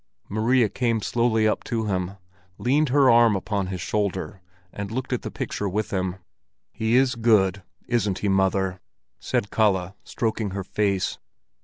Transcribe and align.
Maria 0.27 0.67
came 0.67 0.99
slowly 0.99 1.47
up 1.47 1.63
to 1.63 1.85
him, 1.85 2.17
leaned 2.57 2.89
her 2.89 3.07
arm 3.11 3.35
upon 3.35 3.67
his 3.67 3.79
shoulder, 3.81 4.41
and 4.73 4.89
looked 4.89 5.13
at 5.13 5.21
the 5.21 5.29
picture 5.29 5.69
with 5.69 5.91
him. 5.93 6.15
"He 6.71 6.95
is 6.95 7.13
good, 7.13 7.61
isn't 7.87 8.17
he, 8.17 8.27
mother?" 8.27 8.79
said 9.19 9.51
Kalle, 9.51 9.95
stroking 10.03 10.53
her 10.57 10.63
face. 10.63 11.19